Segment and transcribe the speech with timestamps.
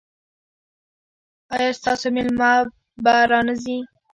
[1.53, 2.51] ایا ستاسو میلمه
[3.03, 3.77] به را نه ځي؟